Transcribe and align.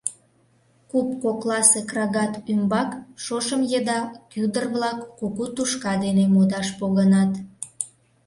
Куп 0.89 1.07
кокласе 1.23 1.81
крагат 1.89 2.33
ӱмбак 2.51 2.89
шошым 3.23 3.61
еда 3.77 3.99
кӱдыр-влак 4.31 4.99
кугу 5.17 5.45
тушка 5.55 5.93
дене 6.03 6.25
модаш 6.33 6.67
погынат. 6.79 7.31